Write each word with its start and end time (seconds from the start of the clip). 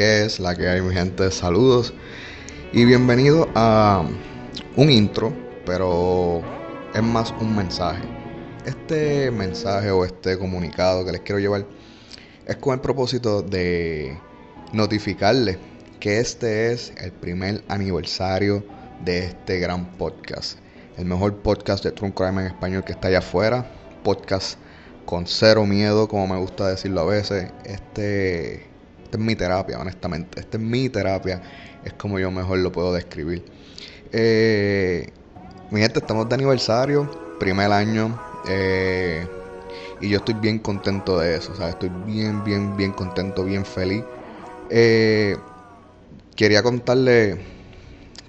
¿Qué 0.00 0.24
es 0.24 0.40
la 0.40 0.56
que 0.56 0.66
hay, 0.66 0.80
mi 0.80 0.94
gente? 0.94 1.30
Saludos 1.30 1.92
y 2.72 2.86
bienvenido 2.86 3.50
a 3.54 4.02
un 4.76 4.90
intro, 4.90 5.30
pero 5.66 6.40
es 6.94 7.02
más 7.02 7.34
un 7.38 7.54
mensaje. 7.54 8.00
Este 8.64 9.30
mensaje 9.30 9.90
o 9.90 10.06
este 10.06 10.38
comunicado 10.38 11.04
que 11.04 11.12
les 11.12 11.20
quiero 11.20 11.38
llevar 11.38 11.66
es 12.46 12.56
con 12.56 12.72
el 12.72 12.80
propósito 12.80 13.42
de 13.42 14.18
notificarles 14.72 15.58
que 16.00 16.18
este 16.18 16.72
es 16.72 16.94
el 16.96 17.12
primer 17.12 17.62
aniversario 17.68 18.64
de 19.04 19.26
este 19.26 19.58
gran 19.58 19.98
podcast. 19.98 20.60
El 20.96 21.04
mejor 21.04 21.42
podcast 21.42 21.84
de 21.84 21.92
True 21.92 22.14
Crime 22.14 22.40
en 22.40 22.46
español 22.46 22.84
que 22.84 22.92
está 22.92 23.08
allá 23.08 23.18
afuera. 23.18 23.70
Podcast 24.02 24.58
con 25.04 25.26
cero 25.26 25.66
miedo, 25.66 26.08
como 26.08 26.26
me 26.26 26.40
gusta 26.40 26.68
decirlo 26.68 27.02
a 27.02 27.04
veces. 27.04 27.52
Este, 27.66 28.69
este 29.10 29.18
es 29.18 29.24
mi 29.24 29.34
terapia, 29.34 29.80
honestamente. 29.80 30.38
Este 30.38 30.56
es 30.56 30.62
mi 30.62 30.88
terapia. 30.88 31.42
Es 31.84 31.94
como 31.94 32.20
yo 32.20 32.30
mejor 32.30 32.58
lo 32.60 32.70
puedo 32.70 32.92
describir. 32.92 33.44
Eh, 34.12 35.12
mi 35.70 35.80
gente, 35.80 35.98
estamos 35.98 36.28
de 36.28 36.34
aniversario. 36.36 37.10
Primer 37.40 37.72
año. 37.72 38.20
eh, 38.46 39.28
y 40.00 40.08
yo 40.10 40.18
estoy 40.18 40.34
bien 40.34 40.60
contento 40.60 41.18
de 41.18 41.36
eso. 41.36 41.52
O 41.52 41.56
sea, 41.56 41.70
estoy 41.70 41.90
bien, 41.90 42.44
bien, 42.44 42.76
bien 42.76 42.92
contento, 42.92 43.44
bien 43.44 43.64
feliz. 43.66 44.06
Eh, 44.68 45.36
quería 46.36 46.62
contarle 46.62 47.38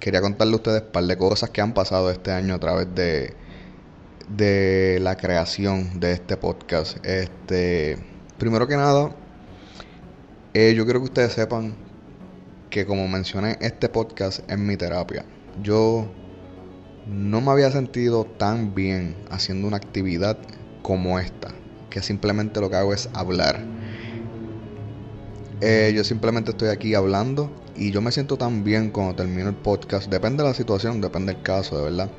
quería 0.00 0.20
contarle 0.20 0.54
a 0.54 0.56
ustedes 0.56 0.82
un 0.82 0.92
par 0.92 1.04
de 1.04 1.16
cosas 1.16 1.50
que 1.50 1.60
han 1.60 1.74
pasado 1.74 2.10
este 2.10 2.32
año 2.32 2.54
a 2.54 2.58
través 2.60 2.92
de, 2.94 3.36
de 4.28 4.98
la 5.00 5.16
creación 5.16 6.00
de 6.00 6.12
este 6.12 6.36
podcast. 6.36 7.04
Este, 7.06 7.98
primero 8.38 8.66
que 8.68 8.76
nada, 8.76 9.14
eh, 10.54 10.74
yo 10.76 10.84
quiero 10.84 11.00
que 11.00 11.06
ustedes 11.06 11.32
sepan 11.32 11.74
que 12.70 12.86
como 12.86 13.06
mencioné, 13.06 13.58
este 13.60 13.88
podcast 13.88 14.50
es 14.50 14.58
mi 14.58 14.76
terapia. 14.76 15.24
Yo 15.62 16.08
no 17.06 17.40
me 17.40 17.50
había 17.50 17.70
sentido 17.70 18.24
tan 18.24 18.74
bien 18.74 19.14
haciendo 19.30 19.66
una 19.68 19.76
actividad 19.76 20.38
como 20.82 21.18
esta, 21.18 21.48
que 21.90 22.02
simplemente 22.02 22.60
lo 22.60 22.70
que 22.70 22.76
hago 22.76 22.94
es 22.94 23.08
hablar. 23.12 23.60
Eh, 25.60 25.92
yo 25.94 26.02
simplemente 26.02 26.50
estoy 26.50 26.70
aquí 26.70 26.94
hablando 26.94 27.50
y 27.76 27.90
yo 27.90 28.00
me 28.00 28.10
siento 28.10 28.36
tan 28.36 28.64
bien 28.64 28.90
cuando 28.90 29.14
termino 29.14 29.48
el 29.48 29.54
podcast. 29.54 30.10
Depende 30.10 30.42
de 30.42 30.48
la 30.48 30.54
situación, 30.54 31.00
depende 31.00 31.34
del 31.34 31.42
caso, 31.42 31.76
de 31.78 31.84
verdad. 31.84 32.10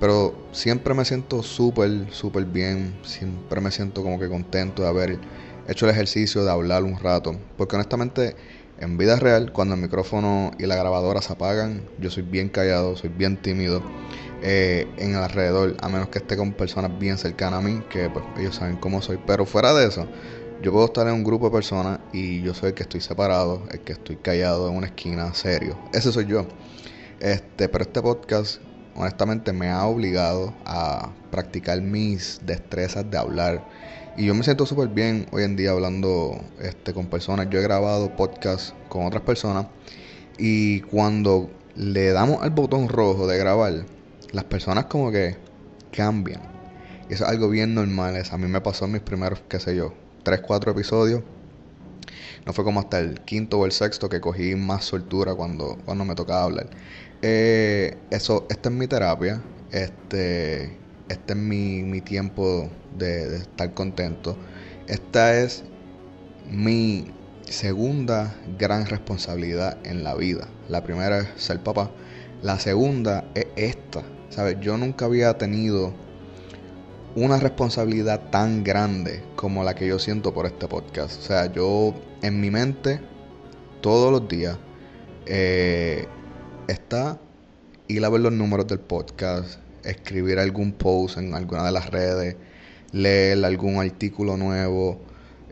Pero 0.00 0.34
siempre 0.52 0.94
me 0.94 1.04
siento 1.04 1.42
súper, 1.42 2.06
súper 2.10 2.46
bien. 2.46 2.94
Siempre 3.04 3.60
me 3.60 3.70
siento 3.70 4.02
como 4.02 4.18
que 4.18 4.28
contento 4.28 4.82
de 4.82 4.88
haber 4.88 5.18
hecho 5.68 5.86
el 5.86 5.92
ejercicio 5.92 6.44
de 6.44 6.50
hablar 6.50 6.84
un 6.84 6.98
rato. 6.98 7.36
Porque 7.56 7.76
honestamente, 7.76 8.36
en 8.78 8.96
vida 8.96 9.16
real, 9.16 9.52
cuando 9.52 9.74
el 9.74 9.80
micrófono 9.80 10.52
y 10.58 10.66
la 10.66 10.76
grabadora 10.76 11.22
se 11.22 11.32
apagan, 11.32 11.82
yo 11.98 12.10
soy 12.10 12.22
bien 12.22 12.48
callado, 12.48 12.96
soy 12.96 13.10
bien 13.10 13.36
tímido 13.36 13.82
eh, 14.42 14.86
en 14.96 15.10
el 15.10 15.18
alrededor. 15.22 15.76
A 15.80 15.88
menos 15.88 16.08
que 16.08 16.18
esté 16.18 16.36
con 16.36 16.52
personas 16.52 16.98
bien 16.98 17.18
cercanas 17.18 17.60
a 17.60 17.62
mí, 17.62 17.82
que 17.90 18.08
pues, 18.10 18.24
ellos 18.38 18.56
saben 18.56 18.76
cómo 18.76 19.02
soy. 19.02 19.18
Pero 19.26 19.44
fuera 19.44 19.74
de 19.74 19.86
eso, 19.86 20.06
yo 20.62 20.72
puedo 20.72 20.86
estar 20.86 21.06
en 21.06 21.14
un 21.14 21.24
grupo 21.24 21.46
de 21.46 21.52
personas 21.52 22.00
y 22.12 22.42
yo 22.42 22.52
soy 22.52 22.70
el 22.70 22.74
que 22.74 22.82
estoy 22.82 23.00
separado, 23.00 23.62
el 23.70 23.80
que 23.80 23.92
estoy 23.92 24.16
callado 24.16 24.68
en 24.68 24.76
una 24.76 24.88
esquina, 24.88 25.32
serio. 25.34 25.78
Ese 25.92 26.12
soy 26.12 26.26
yo. 26.26 26.46
Este, 27.20 27.68
pero 27.68 27.84
este 27.84 28.02
podcast, 28.02 28.60
honestamente, 28.94 29.52
me 29.52 29.70
ha 29.70 29.84
obligado 29.86 30.54
a 30.64 31.12
practicar 31.30 31.80
mis 31.80 32.40
destrezas 32.44 33.10
de 33.10 33.18
hablar. 33.18 33.64
Y 34.20 34.26
yo 34.26 34.34
me 34.34 34.42
siento 34.42 34.66
súper 34.66 34.88
bien 34.88 35.26
hoy 35.32 35.44
en 35.44 35.56
día 35.56 35.70
hablando 35.70 36.44
este, 36.60 36.92
con 36.92 37.06
personas. 37.06 37.48
Yo 37.48 37.58
he 37.58 37.62
grabado 37.62 38.14
podcasts 38.16 38.74
con 38.90 39.06
otras 39.06 39.22
personas. 39.22 39.68
Y 40.36 40.82
cuando 40.82 41.50
le 41.74 42.12
damos 42.12 42.42
al 42.42 42.50
botón 42.50 42.90
rojo 42.90 43.26
de 43.26 43.38
grabar, 43.38 43.86
las 44.32 44.44
personas 44.44 44.84
como 44.84 45.10
que 45.10 45.38
cambian. 45.90 46.42
Y 47.08 47.14
eso 47.14 47.24
es 47.24 47.30
algo 47.30 47.48
bien 47.48 47.74
normal. 47.74 48.14
Es, 48.16 48.30
a 48.30 48.36
mí 48.36 48.46
me 48.46 48.60
pasó 48.60 48.84
en 48.84 48.92
mis 48.92 49.00
primeros, 49.00 49.40
qué 49.48 49.58
sé 49.58 49.74
yo, 49.74 49.94
3, 50.22 50.42
4 50.42 50.72
episodios. 50.72 51.22
No 52.44 52.52
fue 52.52 52.62
como 52.62 52.80
hasta 52.80 52.98
el 52.98 53.22
quinto 53.22 53.58
o 53.58 53.64
el 53.64 53.72
sexto 53.72 54.10
que 54.10 54.20
cogí 54.20 54.54
más 54.54 54.84
soltura 54.84 55.34
cuando, 55.34 55.78
cuando 55.86 56.04
me 56.04 56.14
tocaba 56.14 56.44
hablar. 56.44 56.68
Eh, 57.22 57.96
eso, 58.10 58.46
esta 58.50 58.68
es 58.68 58.74
mi 58.74 58.86
terapia. 58.86 59.40
Este, 59.72 60.76
este 61.10 61.32
es 61.32 61.38
mi, 61.38 61.82
mi 61.82 62.00
tiempo 62.00 62.70
de, 62.96 63.36
estar 63.36 63.74
contento. 63.74 64.36
Esta 64.86 65.36
es 65.36 65.64
mi 66.48 67.06
segunda 67.44 68.34
gran 68.58 68.86
responsabilidad 68.86 69.78
en 69.84 70.04
la 70.04 70.14
vida. 70.14 70.48
La 70.68 70.84
primera 70.84 71.18
es 71.18 71.28
ser 71.36 71.62
papá. 71.62 71.90
La 72.42 72.58
segunda 72.58 73.24
es 73.34 73.46
esta. 73.56 74.02
¿Sabes? 74.28 74.58
Yo 74.60 74.76
nunca 74.76 75.06
había 75.06 75.36
tenido 75.36 75.92
una 77.16 77.40
responsabilidad 77.40 78.30
tan 78.30 78.62
grande 78.62 79.24
como 79.34 79.64
la 79.64 79.74
que 79.74 79.88
yo 79.88 79.98
siento 79.98 80.32
por 80.32 80.46
este 80.46 80.68
podcast. 80.68 81.18
O 81.18 81.22
sea, 81.22 81.52
yo 81.52 81.92
en 82.22 82.40
mi 82.40 82.52
mente 82.52 83.00
todos 83.80 84.12
los 84.12 84.28
días 84.28 84.56
eh, 85.26 86.06
está 86.68 87.18
ir 87.88 88.04
a 88.04 88.08
ver 88.08 88.20
los 88.20 88.32
números 88.32 88.68
del 88.68 88.78
podcast, 88.78 89.58
escribir 89.84 90.38
algún 90.38 90.72
post 90.72 91.18
en 91.18 91.34
alguna 91.34 91.64
de 91.64 91.72
las 91.72 91.90
redes, 91.90 92.36
leer 92.92 93.44
algún 93.44 93.78
artículo 93.80 94.36
nuevo, 94.36 95.00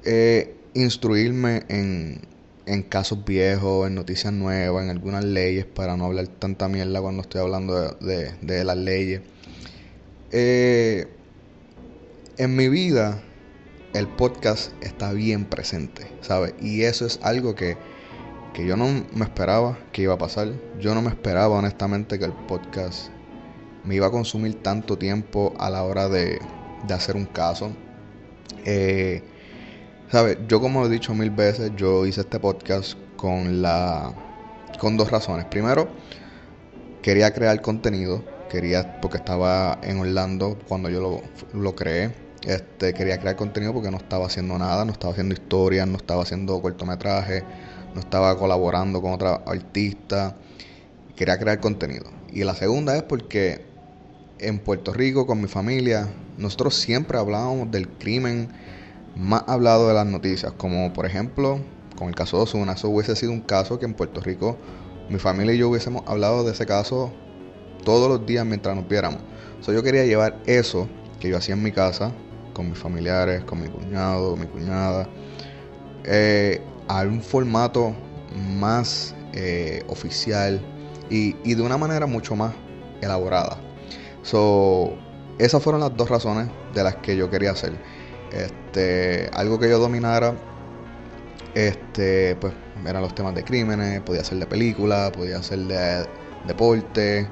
eh, 0.04 0.54
instruirme 0.74 1.62
en, 1.68 2.20
en 2.66 2.82
casos 2.82 3.24
viejos, 3.24 3.86
en 3.86 3.94
noticias 3.94 4.32
nuevas, 4.32 4.84
en 4.84 4.90
algunas 4.90 5.24
leyes 5.24 5.64
para 5.64 5.96
no 5.96 6.06
hablar 6.06 6.28
tanta 6.28 6.68
mierda 6.68 7.00
cuando 7.00 7.22
estoy 7.22 7.40
hablando 7.40 7.90
de, 8.00 8.32
de- 8.42 8.64
las 8.64 8.76
leyes. 8.76 9.22
Eh, 10.30 11.06
en 12.36 12.54
mi 12.54 12.68
vida 12.68 13.22
el 13.94 14.06
podcast 14.06 14.72
está 14.82 15.12
bien 15.12 15.46
presente, 15.46 16.06
¿sabes? 16.20 16.54
Y 16.60 16.82
eso 16.82 17.06
es 17.06 17.18
algo 17.22 17.54
que, 17.54 17.76
que 18.52 18.66
yo 18.66 18.76
no 18.76 18.86
me 19.14 19.24
esperaba 19.24 19.78
que 19.92 20.02
iba 20.02 20.14
a 20.14 20.18
pasar. 20.18 20.52
Yo 20.78 20.94
no 20.94 21.02
me 21.02 21.08
esperaba 21.08 21.56
honestamente 21.56 22.18
que 22.18 22.26
el 22.26 22.32
podcast 22.32 23.08
me 23.84 23.94
iba 23.94 24.06
a 24.06 24.10
consumir 24.10 24.62
tanto 24.62 24.98
tiempo 24.98 25.54
a 25.58 25.70
la 25.70 25.82
hora 25.84 26.08
de, 26.08 26.38
de 26.86 26.94
hacer 26.94 27.16
un 27.16 27.26
caso. 27.26 27.70
Eh, 28.64 29.22
¿Sabes? 30.10 30.38
Yo 30.48 30.60
como 30.60 30.86
he 30.86 30.88
dicho 30.88 31.14
mil 31.14 31.30
veces, 31.30 31.72
yo 31.76 32.06
hice 32.06 32.22
este 32.22 32.40
podcast 32.40 32.96
con 33.16 33.60
la 33.60 34.14
con 34.78 34.96
dos 34.96 35.10
razones. 35.10 35.44
Primero, 35.46 35.88
quería 37.02 37.32
crear 37.32 37.60
contenido, 37.60 38.24
quería 38.48 39.00
porque 39.00 39.18
estaba 39.18 39.78
en 39.82 39.98
Orlando 39.98 40.58
cuando 40.68 40.88
yo 40.88 41.00
lo, 41.00 41.22
lo 41.52 41.74
creé. 41.74 42.14
Este, 42.46 42.94
quería 42.94 43.19
crear 43.19 43.36
contenido 43.36 43.74
porque 43.74 43.90
no 43.90 43.96
estaba 43.98 44.26
haciendo 44.26 44.56
nada, 44.58 44.84
no 44.84 44.92
estaba 44.92 45.12
haciendo 45.12 45.34
historias, 45.34 45.86
no 45.88 45.96
estaba 45.96 46.22
haciendo 46.22 46.62
cortometrajes, 46.62 47.42
no 47.94 48.00
estaba 48.00 48.38
colaborando 48.38 49.02
con 49.02 49.12
otra 49.12 49.42
artista. 49.46 50.36
Quería 51.16 51.38
crear 51.38 51.60
contenido. 51.60 52.06
Y 52.32 52.44
la 52.44 52.54
segunda 52.54 52.96
es 52.96 53.02
porque 53.02 53.68
en 54.40 54.58
Puerto 54.58 54.93
Rico 54.93 55.26
con 55.26 55.40
mi 55.40 55.49
familia, 55.49 56.08
nosotros 56.37 56.75
siempre 56.75 57.19
hablábamos 57.19 57.70
del 57.70 57.88
crimen 57.88 58.49
más 59.17 59.43
hablado 59.46 59.88
de 59.88 59.94
las 59.94 60.06
noticias, 60.06 60.52
como 60.52 60.93
por 60.93 61.06
ejemplo 61.06 61.61
con 61.96 62.08
el 62.08 62.14
caso 62.14 62.37
de 62.37 62.44
Osuna, 62.44 62.73
eso 62.73 62.88
hubiese 62.88 63.17
sido 63.17 63.32
un 63.32 63.40
caso 63.40 63.79
que 63.79 63.85
en 63.85 63.94
Puerto 63.94 64.20
Rico 64.20 64.56
mi 65.08 65.19
familia 65.19 65.55
y 65.55 65.58
yo 65.58 65.69
hubiésemos 65.69 66.02
hablado 66.06 66.44
de 66.44 66.52
ese 66.52 66.67
caso 66.67 67.12
todos 67.85 68.08
los 68.08 68.26
días 68.26 68.46
mientras 68.46 68.76
nos 68.76 68.87
viéramos. 68.87 69.20
So, 69.61 69.73
yo 69.73 69.82
quería 69.82 70.05
llevar 70.05 70.38
eso 70.46 70.88
que 71.19 71.29
yo 71.29 71.37
hacía 71.37 71.55
en 71.55 71.62
mi 71.62 71.73
casa, 71.73 72.12
con 72.52 72.69
mis 72.69 72.79
familiares, 72.79 73.43
con 73.44 73.61
mi 73.61 73.69
cuñado, 73.69 74.37
mi 74.37 74.46
cuñada, 74.46 75.08
eh, 76.05 76.61
a 76.87 77.02
un 77.02 77.20
formato 77.20 77.94
más 78.58 79.14
eh, 79.32 79.82
oficial 79.88 80.61
y, 81.11 81.34
y 81.43 81.55
de 81.55 81.62
una 81.62 81.76
manera 81.76 82.06
mucho 82.06 82.37
más 82.37 82.55
elaborada. 83.00 83.68
So, 84.30 84.92
esas 85.38 85.62
fueron 85.62 85.80
las 85.80 85.96
dos 85.96 86.10
razones 86.10 86.48
de 86.75 86.84
las 86.84 86.96
que 86.96 87.16
yo 87.16 87.30
quería 87.30 87.52
hacer. 87.52 87.72
Este, 88.30 89.30
algo 89.32 89.58
que 89.58 89.70
yo 89.70 89.78
dominara, 89.78 90.34
este, 91.54 92.36
pues 92.36 92.52
eran 92.84 93.00
los 93.00 93.14
temas 93.14 93.34
de 93.34 93.42
crímenes, 93.42 94.02
podía 94.02 94.22
ser 94.22 94.38
de 94.38 94.44
película, 94.44 95.10
podía 95.16 95.42
ser 95.42 95.60
de 95.60 96.06
deporte. 96.46 97.26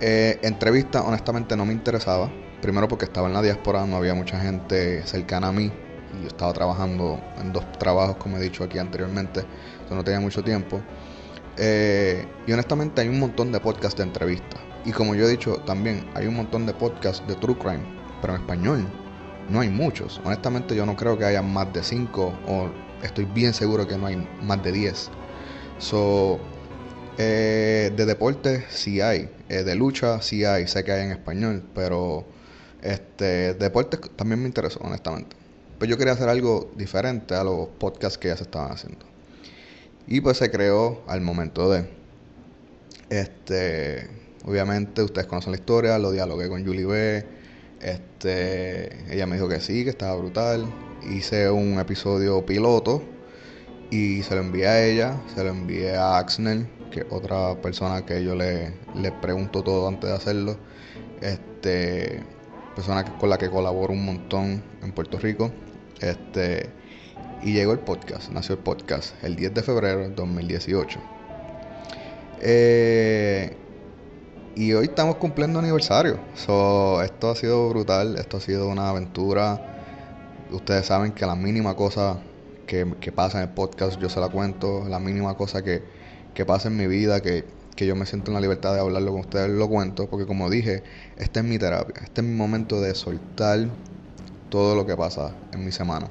Eh, 0.00 0.40
entrevista, 0.42 1.02
honestamente, 1.02 1.56
no 1.56 1.66
me 1.66 1.72
interesaba. 1.72 2.28
Primero 2.60 2.88
porque 2.88 3.04
estaba 3.04 3.28
en 3.28 3.34
la 3.34 3.42
diáspora, 3.42 3.86
no 3.86 3.98
había 3.98 4.14
mucha 4.14 4.40
gente 4.40 5.06
cercana 5.06 5.48
a 5.48 5.52
mí. 5.52 5.70
Y 6.18 6.22
yo 6.22 6.26
estaba 6.26 6.52
trabajando 6.52 7.20
en 7.40 7.52
dos 7.52 7.70
trabajos, 7.78 8.16
como 8.16 8.38
he 8.38 8.40
dicho 8.40 8.64
aquí 8.64 8.78
anteriormente. 8.78 9.44
Entonces 9.74 9.96
no 9.96 10.02
tenía 10.02 10.18
mucho 10.18 10.42
tiempo. 10.42 10.80
Eh, 11.58 12.26
y 12.44 12.52
honestamente 12.52 13.02
hay 13.02 13.08
un 13.08 13.20
montón 13.20 13.52
de 13.52 13.60
podcasts 13.60 13.96
de 13.96 14.02
entrevistas. 14.02 14.71
Y 14.84 14.92
como 14.92 15.14
yo 15.14 15.26
he 15.26 15.30
dicho 15.30 15.56
también, 15.64 16.04
hay 16.14 16.26
un 16.26 16.34
montón 16.34 16.66
de 16.66 16.74
podcasts 16.74 17.26
de 17.26 17.34
True 17.36 17.56
Crime, 17.56 17.84
pero 18.20 18.34
en 18.34 18.40
español 18.40 18.86
no 19.48 19.60
hay 19.60 19.68
muchos. 19.68 20.20
Honestamente 20.24 20.74
yo 20.74 20.86
no 20.86 20.96
creo 20.96 21.16
que 21.16 21.24
haya 21.24 21.42
más 21.42 21.72
de 21.72 21.82
5 21.82 22.32
o 22.46 22.70
estoy 23.02 23.24
bien 23.26 23.54
seguro 23.54 23.86
que 23.86 23.96
no 23.96 24.06
hay 24.06 24.26
más 24.42 24.62
de 24.62 24.72
10. 24.72 25.10
So, 25.78 26.40
eh, 27.18 27.92
de 27.94 28.06
deporte 28.06 28.64
sí 28.70 29.00
hay, 29.00 29.30
eh, 29.48 29.62
de 29.62 29.74
lucha 29.74 30.22
sí 30.22 30.44
hay, 30.44 30.66
sé 30.66 30.82
que 30.84 30.92
hay 30.92 31.04
en 31.04 31.12
español, 31.12 31.62
pero 31.74 32.24
este 32.80 33.54
deporte 33.54 33.98
también 34.16 34.40
me 34.40 34.48
interesó 34.48 34.80
honestamente. 34.82 35.36
Pero 35.78 35.90
yo 35.90 35.98
quería 35.98 36.14
hacer 36.14 36.28
algo 36.28 36.70
diferente 36.76 37.34
a 37.34 37.44
los 37.44 37.68
podcasts 37.78 38.18
que 38.18 38.28
ya 38.28 38.36
se 38.36 38.44
estaban 38.44 38.72
haciendo. 38.72 39.04
Y 40.06 40.20
pues 40.20 40.38
se 40.38 40.50
creó 40.50 41.02
al 41.06 41.20
momento 41.20 41.70
de. 41.70 41.88
Este. 43.10 44.08
Obviamente 44.44 45.02
ustedes 45.02 45.26
conocen 45.26 45.52
la 45.52 45.58
historia, 45.58 45.98
lo 45.98 46.10
dialogué 46.12 46.48
con 46.48 46.64
Julie 46.64 46.86
B. 46.86 47.24
Este. 47.80 49.12
Ella 49.12 49.26
me 49.26 49.36
dijo 49.36 49.48
que 49.48 49.60
sí, 49.60 49.84
que 49.84 49.90
estaba 49.90 50.16
brutal. 50.16 50.66
Hice 51.10 51.50
un 51.50 51.78
episodio 51.78 52.44
piloto. 52.44 53.02
Y 53.90 54.22
se 54.22 54.34
lo 54.34 54.40
envié 54.40 54.66
a 54.66 54.84
ella, 54.84 55.20
se 55.34 55.44
lo 55.44 55.50
envié 55.50 55.96
a 55.96 56.16
Axnel, 56.16 56.66
que 56.90 57.00
es 57.00 57.06
otra 57.10 57.60
persona 57.60 58.06
que 58.06 58.24
yo 58.24 58.34
le, 58.34 58.72
le 58.94 59.12
pregunto 59.12 59.62
todo 59.62 59.86
antes 59.88 60.08
de 60.08 60.16
hacerlo. 60.16 60.56
Este. 61.20 62.22
Persona 62.74 63.04
con 63.18 63.28
la 63.28 63.36
que 63.36 63.50
colaboro 63.50 63.92
un 63.92 64.04
montón 64.04 64.62
en 64.82 64.92
Puerto 64.92 65.18
Rico. 65.18 65.52
Este 66.00 66.70
y 67.44 67.52
llegó 67.52 67.72
el 67.72 67.80
podcast, 67.80 68.30
nació 68.30 68.54
el 68.54 68.60
podcast 68.60 69.14
el 69.24 69.34
10 69.34 69.54
de 69.54 69.62
febrero 69.62 69.98
de 70.00 70.10
2018. 70.10 71.00
Eh, 72.40 73.56
y 74.54 74.72
hoy 74.72 74.86
estamos 74.86 75.16
cumpliendo 75.16 75.58
aniversario. 75.58 76.18
So, 76.34 77.02
esto 77.02 77.30
ha 77.30 77.36
sido 77.36 77.68
brutal, 77.68 78.16
esto 78.16 78.36
ha 78.36 78.40
sido 78.40 78.68
una 78.68 78.88
aventura. 78.88 79.60
Ustedes 80.50 80.86
saben 80.86 81.12
que 81.12 81.24
la 81.26 81.34
mínima 81.34 81.74
cosa 81.74 82.18
que, 82.66 82.86
pasa 83.14 83.38
en 83.38 83.48
el 83.48 83.54
podcast 83.54 84.00
yo 84.00 84.08
se 84.08 84.20
la 84.20 84.28
cuento, 84.28 84.86
la 84.88 84.98
mínima 84.98 85.34
cosa 85.34 85.62
que, 85.62 85.82
que 86.34 86.44
pasa 86.44 86.68
en 86.68 86.76
mi 86.76 86.86
vida, 86.86 87.20
que, 87.20 87.44
que 87.76 87.86
yo 87.86 87.96
me 87.96 88.06
siento 88.06 88.30
en 88.30 88.34
la 88.34 88.40
libertad 88.40 88.74
de 88.74 88.80
hablarlo 88.80 89.12
con 89.12 89.20
ustedes, 89.20 89.50
lo 89.50 89.68
cuento, 89.68 90.08
porque 90.08 90.26
como 90.26 90.48
dije, 90.50 90.82
esta 91.16 91.40
es 91.40 91.46
mi 91.46 91.58
terapia, 91.58 92.02
este 92.02 92.20
es 92.20 92.26
mi 92.26 92.34
momento 92.34 92.80
de 92.80 92.94
soltar 92.94 93.68
todo 94.48 94.74
lo 94.74 94.86
que 94.86 94.96
pasa 94.96 95.34
en 95.52 95.64
mi 95.64 95.72
semana. 95.72 96.08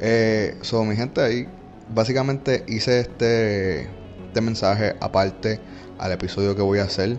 Eh, 0.00 0.56
so, 0.62 0.84
mi 0.84 0.96
gente, 0.96 1.20
ahí 1.20 1.48
básicamente 1.94 2.64
hice 2.68 3.00
este, 3.00 3.88
este 4.38 4.44
mensaje 4.44 4.94
aparte 5.00 5.58
al 5.98 6.12
episodio 6.12 6.54
que 6.54 6.62
voy 6.62 6.78
a 6.78 6.84
hacer 6.84 7.18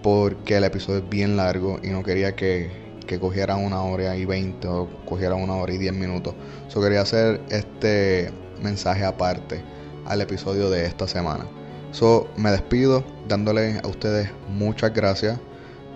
porque 0.00 0.58
el 0.58 0.62
episodio 0.62 1.00
es 1.00 1.08
bien 1.08 1.36
largo 1.36 1.80
y 1.82 1.88
no 1.88 2.04
quería 2.04 2.36
que, 2.36 2.70
que 3.04 3.18
cogiera 3.18 3.56
una 3.56 3.82
hora 3.82 4.16
y 4.16 4.24
veinte 4.26 4.68
o 4.68 4.88
cogiera 5.04 5.34
una 5.34 5.56
hora 5.56 5.72
y 5.72 5.78
diez 5.78 5.92
minutos. 5.92 6.36
So, 6.68 6.80
quería 6.80 7.00
hacer 7.00 7.40
este 7.50 8.30
mensaje 8.62 9.04
aparte 9.04 9.60
al 10.06 10.20
episodio 10.20 10.70
de 10.70 10.86
esta 10.86 11.08
semana. 11.08 11.46
So, 11.90 12.28
me 12.36 12.52
despido 12.52 13.02
dándole 13.26 13.80
a 13.82 13.88
ustedes 13.88 14.30
muchas 14.48 14.94
gracias 14.94 15.40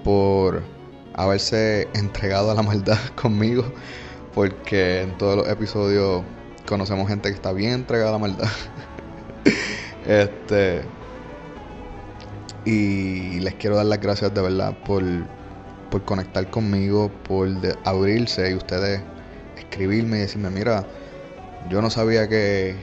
por 0.02 0.64
haberse 1.14 1.86
entregado 1.94 2.50
a 2.50 2.54
la 2.54 2.62
maldad 2.62 2.98
conmigo 3.14 3.64
porque 4.34 5.02
en 5.02 5.16
todos 5.16 5.36
los 5.36 5.48
episodios 5.48 6.24
conocemos 6.66 7.06
gente 7.06 7.28
que 7.28 7.36
está 7.36 7.52
bien 7.52 7.70
entregada 7.70 8.08
a 8.08 8.12
la 8.14 8.18
maldad. 8.18 8.48
este. 10.06 10.82
Y 12.64 13.40
les 13.40 13.54
quiero 13.54 13.76
dar 13.76 13.86
las 13.86 14.00
gracias 14.00 14.34
de 14.34 14.40
verdad 14.42 14.76
por, 14.84 15.02
por 15.90 16.04
conectar 16.04 16.50
conmigo, 16.50 17.10
por 17.28 17.48
abrirse 17.84 18.50
y 18.50 18.54
ustedes 18.54 19.02
escribirme 19.56 20.18
y 20.18 20.20
decirme, 20.20 20.50
mira, 20.50 20.84
yo 21.70 21.80
no 21.80 21.90
sabía 21.90 22.28
que, 22.28 22.74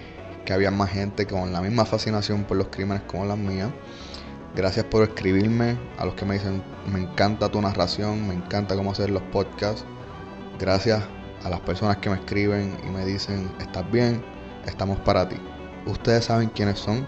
que 0.45 0.53
había 0.53 0.71
más 0.71 0.89
gente 0.89 1.25
con 1.25 1.51
la 1.51 1.61
misma 1.61 1.85
fascinación 1.85 2.43
por 2.43 2.57
los 2.57 2.67
crímenes 2.69 3.03
como 3.03 3.25
las 3.25 3.37
mías. 3.37 3.69
Gracias 4.55 4.85
por 4.85 5.03
escribirme, 5.03 5.77
a 5.97 6.05
los 6.05 6.13
que 6.13 6.25
me 6.25 6.35
dicen, 6.35 6.61
me 6.85 6.99
encanta 6.99 7.49
tu 7.49 7.59
narración, 7.59 8.27
me 8.27 8.35
encanta 8.35 8.75
cómo 8.75 8.91
hacer 8.91 9.09
los 9.09 9.23
podcasts. 9.23 9.83
Gracias 10.59 11.03
a 11.43 11.49
las 11.49 11.59
personas 11.61 11.97
que 11.97 12.09
me 12.09 12.17
escriben 12.17 12.77
y 12.87 12.89
me 12.91 13.05
dicen, 13.05 13.51
estás 13.59 13.89
bien, 13.91 14.23
estamos 14.65 14.99
para 14.99 15.27
ti. 15.27 15.37
Ustedes 15.85 16.25
saben 16.25 16.49
quiénes 16.49 16.79
son. 16.79 17.05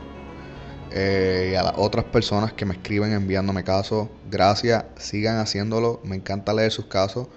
Eh, 0.91 1.49
y 1.51 1.55
a 1.55 1.63
las 1.63 1.73
otras 1.77 2.05
personas 2.05 2.53
que 2.53 2.65
me 2.65 2.73
escriben 2.73 3.11
enviándome 3.11 3.63
casos, 3.63 4.07
gracias, 4.29 4.85
sigan 4.97 5.37
haciéndolo. 5.37 6.01
Me 6.03 6.15
encanta 6.15 6.53
leer 6.53 6.71
sus 6.71 6.85
casos. 6.85 7.27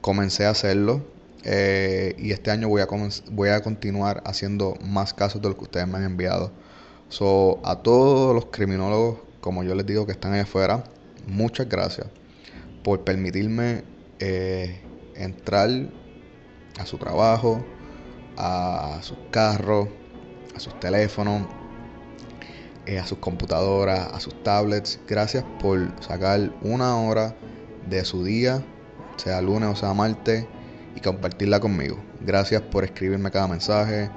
Comencé 0.00 0.46
a 0.46 0.50
hacerlo. 0.50 1.04
Eh, 1.44 2.14
y 2.18 2.32
este 2.32 2.50
año 2.50 2.68
voy 2.68 2.82
a, 2.82 2.88
voy 3.30 3.48
a 3.48 3.62
continuar 3.62 4.22
haciendo 4.24 4.76
más 4.84 5.12
casos 5.14 5.42
de 5.42 5.48
los 5.48 5.56
que 5.56 5.64
ustedes 5.64 5.88
me 5.88 5.98
han 5.98 6.04
enviado. 6.04 6.52
So, 7.08 7.60
a 7.64 7.82
todos 7.82 8.34
los 8.34 8.46
criminólogos, 8.46 9.18
como 9.40 9.64
yo 9.64 9.74
les 9.74 9.84
digo, 9.86 10.06
que 10.06 10.12
están 10.12 10.32
ahí 10.32 10.40
afuera, 10.40 10.84
muchas 11.26 11.68
gracias 11.68 12.06
por 12.82 13.04
permitirme 13.04 13.84
eh, 14.18 14.80
entrar 15.14 15.68
a 16.78 16.86
su 16.86 16.96
trabajo, 16.96 17.64
a 18.36 18.98
sus 19.02 19.18
carros, 19.30 19.88
a 20.54 20.60
sus 20.60 20.78
teléfonos, 20.80 21.42
eh, 22.86 22.98
a 22.98 23.06
sus 23.06 23.18
computadoras, 23.18 24.08
a 24.12 24.20
sus 24.20 24.42
tablets. 24.42 24.98
Gracias 25.06 25.44
por 25.60 25.90
sacar 26.02 26.52
una 26.62 26.96
hora 26.96 27.34
de 27.88 28.04
su 28.04 28.24
día, 28.24 28.62
sea 29.16 29.40
lunes 29.40 29.68
o 29.68 29.76
sea 29.76 29.94
martes, 29.94 30.46
y 30.94 31.00
compartirla 31.00 31.60
conmigo. 31.60 31.98
Gracias 32.20 32.62
por 32.62 32.84
escribirme 32.84 33.30
cada 33.30 33.48
mensaje, 33.48 34.10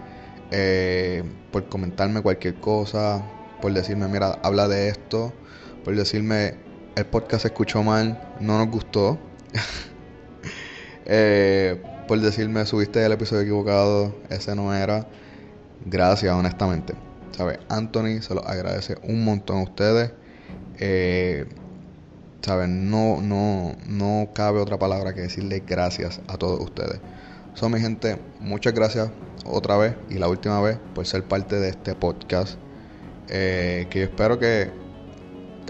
eh, 0.51 1.23
por 1.51 1.67
comentarme 1.69 2.21
cualquier 2.21 2.55
cosa, 2.55 3.23
por 3.61 3.73
decirme, 3.73 4.07
mira, 4.07 4.39
habla 4.43 4.67
de 4.67 4.89
esto, 4.89 5.33
por 5.83 5.95
decirme, 5.95 6.55
el 6.95 7.05
podcast 7.05 7.43
se 7.43 7.47
escuchó 7.49 7.83
mal, 7.83 8.35
no 8.39 8.57
nos 8.57 8.69
gustó. 8.69 9.19
eh, 11.05 11.81
por 12.07 12.19
decirme, 12.19 12.65
subiste 12.65 13.03
el 13.05 13.11
episodio 13.11 13.41
equivocado, 13.41 14.15
ese 14.29 14.55
no 14.55 14.73
era. 14.73 15.07
Gracias, 15.85 16.33
honestamente. 16.33 16.93
¿Sabes? 17.31 17.59
Anthony 17.69 18.21
se 18.21 18.33
lo 18.33 18.47
agradece 18.47 18.95
un 19.03 19.23
montón 19.23 19.57
a 19.57 19.63
ustedes. 19.63 20.11
Eh. 20.79 21.45
No, 22.47 23.21
no, 23.21 23.75
no 23.87 24.29
cabe 24.35 24.59
otra 24.59 24.77
palabra 24.77 25.15
que 25.15 25.21
decirle 25.21 25.63
gracias 25.65 26.21
a 26.27 26.37
todos 26.37 26.59
ustedes. 26.59 26.99
Son 27.55 27.71
mi 27.71 27.79
gente, 27.79 28.19
muchas 28.39 28.73
gracias 28.73 29.09
otra 29.45 29.77
vez 29.77 29.95
y 30.09 30.15
la 30.15 30.27
última 30.27 30.61
vez 30.61 30.77
por 30.93 31.07
ser 31.07 31.23
parte 31.23 31.55
de 31.55 31.69
este 31.69 31.95
podcast. 31.95 32.59
Eh, 33.29 33.87
que 33.89 33.99
yo 33.99 34.05
espero 34.05 34.37
que, 34.37 34.69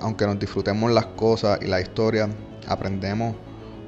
aunque 0.02 0.26
nos 0.26 0.38
disfrutemos 0.38 0.92
las 0.92 1.06
cosas 1.06 1.60
y 1.62 1.68
la 1.68 1.80
historia, 1.80 2.28
aprendemos 2.68 3.36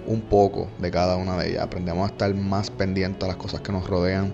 un 0.05 0.21
poco 0.21 0.69
de 0.79 0.89
cada 0.89 1.17
una 1.17 1.35
de 1.35 1.49
ellas. 1.49 1.63
Aprendemos 1.63 2.07
a 2.07 2.13
estar 2.13 2.33
más 2.35 2.69
pendientes 2.71 3.21
a 3.25 3.27
las 3.27 3.37
cosas 3.37 3.59
que 3.59 3.73
nos 3.73 3.89
rodean 3.89 4.33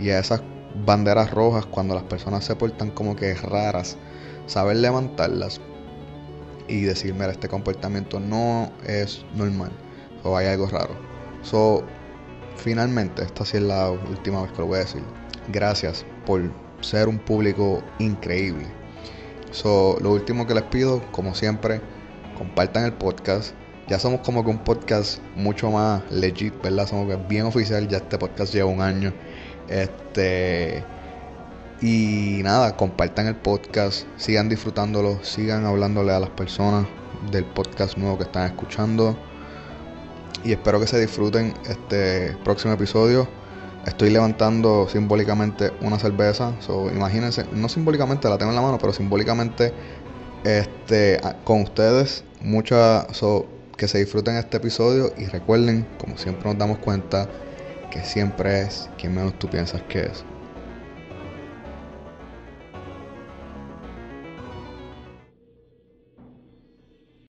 y 0.00 0.08
a 0.08 0.18
esas 0.18 0.40
banderas 0.86 1.30
rojas 1.30 1.66
cuando 1.66 1.94
las 1.94 2.04
personas 2.04 2.44
se 2.44 2.56
portan 2.56 2.90
como 2.90 3.16
que 3.16 3.34
raras, 3.34 3.96
saber 4.46 4.76
levantarlas 4.76 5.60
y 6.68 6.82
decir, 6.82 7.14
mira, 7.14 7.30
este 7.30 7.48
comportamiento 7.48 8.20
no 8.20 8.70
es 8.86 9.24
normal 9.34 9.70
o 10.22 10.36
hay 10.36 10.46
algo 10.46 10.66
raro. 10.66 10.94
So, 11.42 11.84
finalmente, 12.56 13.22
esta 13.22 13.44
sí 13.44 13.58
es 13.58 13.62
la 13.62 13.90
última 13.90 14.42
vez 14.42 14.52
que 14.52 14.58
lo 14.58 14.66
voy 14.66 14.76
a 14.76 14.80
decir. 14.80 15.02
Gracias 15.48 16.04
por 16.24 16.42
ser 16.80 17.08
un 17.08 17.18
público 17.18 17.82
increíble. 17.98 18.66
So, 19.50 19.98
lo 20.00 20.12
último 20.12 20.46
que 20.46 20.54
les 20.54 20.64
pido, 20.64 21.02
como 21.12 21.34
siempre, 21.34 21.80
compartan 22.36 22.84
el 22.84 22.94
podcast 22.94 23.54
ya 23.86 23.98
somos 23.98 24.20
como 24.20 24.42
que 24.42 24.50
un 24.50 24.64
podcast 24.64 25.18
mucho 25.36 25.70
más 25.70 26.02
legit, 26.10 26.54
¿verdad? 26.62 26.86
Somos 26.86 27.28
bien 27.28 27.44
oficial, 27.44 27.86
ya 27.86 27.98
este 27.98 28.16
podcast 28.16 28.54
lleva 28.54 28.70
un 28.70 28.80
año. 28.80 29.12
Este. 29.68 30.84
Y 31.80 32.40
nada, 32.42 32.76
compartan 32.76 33.26
el 33.26 33.36
podcast, 33.36 34.06
sigan 34.16 34.48
disfrutándolo, 34.48 35.22
sigan 35.22 35.66
hablándole 35.66 36.12
a 36.12 36.20
las 36.20 36.30
personas 36.30 36.86
del 37.30 37.44
podcast 37.44 37.96
nuevo 37.98 38.16
que 38.16 38.24
están 38.24 38.46
escuchando. 38.46 39.16
y 40.44 40.52
espero 40.52 40.78
que 40.80 40.86
se 40.86 41.00
disfruten 41.00 41.54
este 41.68 42.36
próximo 42.44 42.74
episodio. 42.74 43.28
Estoy 43.86 44.10
levantando 44.10 44.88
simbólicamente 44.88 45.72
una 45.82 45.98
cerveza, 45.98 46.54
so, 46.60 46.90
imagínense, 46.90 47.44
no 47.52 47.68
simbólicamente 47.68 48.28
la 48.28 48.38
tengo 48.38 48.50
en 48.50 48.56
la 48.56 48.62
mano, 48.62 48.78
pero 48.78 48.92
simbólicamente 48.92 49.72
este, 50.44 51.20
con 51.44 51.62
ustedes. 51.62 52.24
Mucha, 52.40 53.12
so, 53.12 53.46
que 53.76 53.88
se 53.88 53.98
disfruten 53.98 54.36
este 54.36 54.56
episodio 54.58 55.12
y 55.18 55.26
recuerden, 55.26 55.86
como 55.98 56.16
siempre 56.16 56.48
nos 56.48 56.58
damos 56.58 56.78
cuenta, 56.78 57.28
que 57.94 58.02
siempre 58.02 58.62
es 58.62 58.90
quien 58.98 59.14
menos 59.14 59.38
tú 59.38 59.48
piensas 59.48 59.80
que 59.82 60.00
es. 60.00 60.24